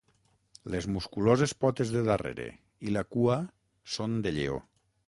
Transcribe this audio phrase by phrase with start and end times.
[0.75, 2.49] Les musculoses potes de darrere
[2.89, 3.39] i la cua
[3.99, 4.63] són de lleó.